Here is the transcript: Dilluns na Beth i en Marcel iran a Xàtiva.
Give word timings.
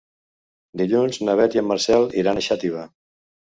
Dilluns 0.81 1.19
na 1.29 1.37
Beth 1.41 1.59
i 1.59 1.63
en 1.63 1.69
Marcel 1.73 2.09
iran 2.25 2.43
a 2.43 2.47
Xàtiva. 2.49 2.91